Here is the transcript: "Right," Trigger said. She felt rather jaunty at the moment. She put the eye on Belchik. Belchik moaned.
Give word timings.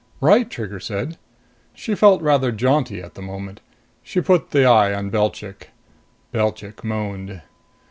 "Right," 0.19 0.49
Trigger 0.49 0.79
said. 0.79 1.19
She 1.75 1.93
felt 1.93 2.23
rather 2.23 2.51
jaunty 2.51 3.03
at 3.03 3.13
the 3.13 3.21
moment. 3.21 3.61
She 4.01 4.19
put 4.19 4.49
the 4.49 4.65
eye 4.65 4.95
on 4.95 5.11
Belchik. 5.11 5.69
Belchik 6.31 6.83
moaned. 6.83 7.43